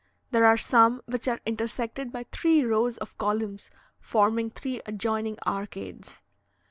There 0.31 0.45
are 0.47 0.57
some 0.57 1.03
which 1.05 1.27
are 1.27 1.39
intersected 1.45 2.11
by 2.11 2.23
three 2.31 2.63
rows 2.65 2.97
of 2.97 3.15
columns, 3.19 3.69
forming 3.99 4.49
three 4.49 4.81
adjoining 4.87 5.37
arcades. 5.45 6.23